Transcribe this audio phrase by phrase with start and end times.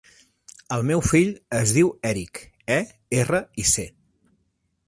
[0.77, 1.29] El meu fill
[1.59, 2.43] es diu Eric:
[2.79, 2.81] e,
[3.21, 3.89] erra, i, ce.